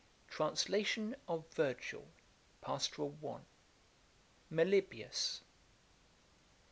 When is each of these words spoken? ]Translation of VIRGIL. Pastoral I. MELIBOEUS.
]Translation 0.39 1.15
of 1.27 1.47
VIRGIL. 1.53 2.07
Pastoral 2.61 3.15
I. 3.23 3.41
MELIBOEUS. 4.49 5.41